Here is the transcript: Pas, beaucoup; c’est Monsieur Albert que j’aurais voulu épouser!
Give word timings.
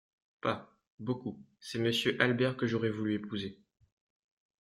Pas, 0.41 0.75
beaucoup; 0.97 1.39
c’est 1.59 1.77
Monsieur 1.77 2.19
Albert 2.19 2.57
que 2.57 2.65
j’aurais 2.65 2.89
voulu 2.89 3.13
épouser! 3.13 3.59